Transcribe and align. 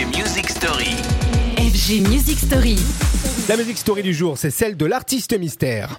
FG 0.00 0.16
Music 0.16 0.48
Story. 0.48 0.96
FG 1.58 2.08
Music 2.08 2.38
Story. 2.38 2.78
La 3.50 3.56
musique 3.58 3.76
story 3.76 4.02
du 4.02 4.14
jour, 4.14 4.38
c'est 4.38 4.50
celle 4.50 4.74
de 4.74 4.86
l'artiste 4.86 5.38
mystère. 5.38 5.98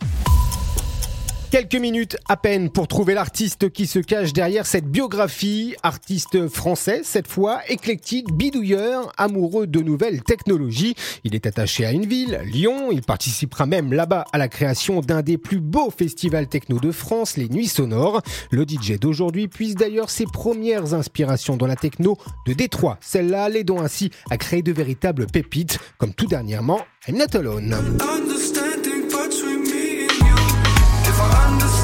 Quelques 1.51 1.75
minutes 1.75 2.15
à 2.29 2.37
peine 2.37 2.69
pour 2.69 2.87
trouver 2.87 3.13
l'artiste 3.13 3.71
qui 3.71 3.85
se 3.85 3.99
cache 3.99 4.31
derrière 4.31 4.65
cette 4.65 4.85
biographie. 4.85 5.75
Artiste 5.83 6.47
français, 6.47 7.01
cette 7.03 7.27
fois, 7.27 7.59
éclectique, 7.67 8.31
bidouilleur, 8.31 9.11
amoureux 9.17 9.67
de 9.67 9.81
nouvelles 9.81 10.23
technologies. 10.23 10.95
Il 11.25 11.35
est 11.35 11.45
attaché 11.45 11.85
à 11.85 11.91
une 11.91 12.05
ville, 12.05 12.39
Lyon. 12.45 12.93
Il 12.93 13.01
participera 13.01 13.65
même 13.65 13.91
là-bas 13.91 14.23
à 14.31 14.37
la 14.37 14.47
création 14.47 15.01
d'un 15.01 15.21
des 15.21 15.37
plus 15.37 15.59
beaux 15.59 15.89
festivals 15.91 16.47
techno 16.47 16.79
de 16.79 16.93
France, 16.93 17.35
les 17.35 17.49
Nuits 17.49 17.67
Sonores. 17.67 18.21
Le 18.49 18.63
DJ 18.63 18.97
d'aujourd'hui 18.97 19.49
puise 19.49 19.75
d'ailleurs 19.75 20.09
ses 20.09 20.27
premières 20.27 20.93
inspirations 20.93 21.57
dans 21.57 21.67
la 21.67 21.75
techno 21.75 22.17
de 22.47 22.53
Détroit. 22.53 22.97
Celle-là 23.01 23.49
l'aidant 23.49 23.81
ainsi 23.81 24.09
à 24.29 24.37
créer 24.37 24.61
de 24.61 24.71
véritables 24.71 25.27
pépites, 25.27 25.79
comme 25.97 26.13
tout 26.13 26.27
dernièrement 26.27 26.79
I'm 27.09 27.17
Not 27.17 27.35
Alone. 27.37 27.75
understand. 31.21 31.80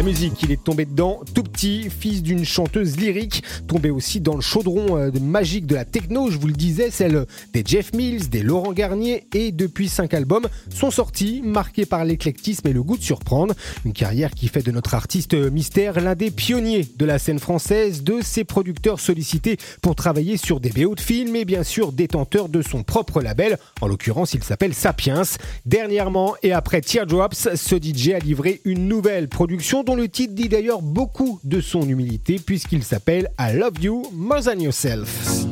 La 0.00 0.06
musique, 0.06 0.42
il 0.42 0.50
est 0.50 0.64
tombé 0.64 0.86
dedans 0.86 1.20
tout 1.34 1.42
petit, 1.42 1.90
fils 1.90 2.22
d'une 2.22 2.46
chanteuse 2.46 2.96
lyrique, 2.96 3.42
tombé 3.68 3.90
aussi 3.90 4.22
dans 4.22 4.34
le 4.34 4.40
chaudron 4.40 4.96
euh, 4.96 5.10
magique 5.20 5.66
de 5.66 5.74
la 5.74 5.84
techno, 5.84 6.30
je 6.30 6.38
vous 6.38 6.46
le 6.46 6.54
disais, 6.54 6.90
celle 6.90 7.26
des 7.52 7.62
Jeff 7.66 7.92
Mills, 7.92 8.30
des 8.30 8.42
Laurent 8.42 8.72
Garnier, 8.72 9.26
et 9.34 9.52
depuis 9.52 9.90
cinq 9.90 10.14
albums 10.14 10.48
sont 10.74 10.90
sortis, 10.90 11.42
marqués 11.44 11.84
par 11.84 12.06
l'éclectisme 12.06 12.66
et 12.66 12.72
le 12.72 12.82
goût 12.82 12.96
de 12.96 13.02
surprendre. 13.02 13.52
Une 13.84 13.92
carrière 13.92 14.30
qui 14.30 14.48
fait 14.48 14.62
de 14.62 14.70
notre 14.70 14.94
artiste 14.94 15.34
mystère 15.34 16.00
l'un 16.00 16.14
des 16.14 16.30
pionniers 16.30 16.88
de 16.96 17.04
la 17.04 17.18
scène 17.18 17.38
française, 17.38 18.02
de 18.02 18.22
ses 18.22 18.44
producteurs 18.44 19.00
sollicités 19.00 19.58
pour 19.82 19.96
travailler 19.96 20.38
sur 20.38 20.60
des 20.60 20.70
BO 20.70 20.94
de 20.94 21.00
films 21.00 21.36
et 21.36 21.44
bien 21.44 21.62
sûr 21.62 21.92
détenteur 21.92 22.48
de 22.48 22.62
son 22.62 22.84
propre 22.84 23.20
label, 23.20 23.58
en 23.82 23.86
l'occurrence 23.86 24.32
il 24.32 24.42
s'appelle 24.44 24.72
Sapiens. 24.72 25.24
Dernièrement 25.66 26.36
et 26.42 26.54
après 26.54 26.80
Teardrops, 26.80 27.54
ce 27.54 27.76
DJ 27.76 28.12
a 28.14 28.18
livré 28.18 28.62
une 28.64 28.88
nouvelle 28.88 29.28
production 29.28 29.84
le 29.94 30.08
titre 30.08 30.34
dit 30.34 30.48
d'ailleurs 30.48 30.82
beaucoup 30.82 31.40
de 31.44 31.60
son 31.60 31.82
humilité 31.88 32.38
puisqu'il 32.44 32.82
s'appelle 32.82 33.30
I 33.38 33.54
Love 33.54 33.80
You 33.80 34.02
More 34.12 34.42
Than 34.42 34.58
Yourself. 34.58 35.46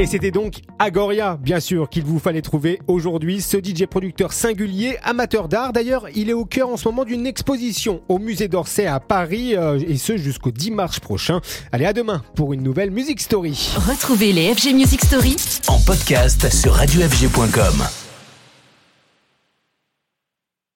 Et 0.00 0.06
c'était 0.06 0.30
donc 0.30 0.60
Agoria, 0.78 1.36
bien 1.42 1.58
sûr, 1.58 1.88
qu'il 1.88 2.04
vous 2.04 2.20
fallait 2.20 2.40
trouver 2.40 2.78
aujourd'hui. 2.86 3.40
Ce 3.42 3.56
DJ 3.56 3.86
producteur 3.86 4.32
singulier, 4.32 4.96
amateur 5.02 5.48
d'art. 5.48 5.72
D'ailleurs, 5.72 6.06
il 6.14 6.30
est 6.30 6.34
au 6.34 6.44
cœur 6.44 6.68
en 6.68 6.76
ce 6.76 6.86
moment 6.88 7.04
d'une 7.04 7.26
exposition 7.26 8.00
au 8.08 8.20
musée 8.20 8.46
d'Orsay 8.46 8.86
à 8.86 9.00
Paris, 9.00 9.56
euh, 9.56 9.80
et 9.88 9.96
ce 9.96 10.16
jusqu'au 10.16 10.52
10 10.52 10.70
mars 10.70 11.00
prochain. 11.00 11.40
Allez, 11.72 11.84
à 11.84 11.92
demain 11.92 12.22
pour 12.36 12.52
une 12.52 12.62
nouvelle 12.62 12.92
Music 12.92 13.20
Story. 13.20 13.72
Retrouvez 13.74 14.32
les 14.32 14.54
FG 14.54 14.72
Music 14.72 15.04
Story 15.04 15.34
En 15.66 15.80
podcast 15.80 16.48
sur 16.52 16.74
radiofg.com. 16.74 17.97